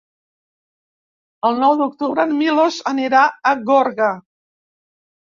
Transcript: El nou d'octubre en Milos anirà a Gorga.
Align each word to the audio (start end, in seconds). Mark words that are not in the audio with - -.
El 1.49 1.59
nou 1.63 1.75
d'octubre 1.81 2.25
en 2.29 2.33
Milos 2.37 2.79
anirà 2.93 3.21
a 3.51 3.53
Gorga. 3.69 4.09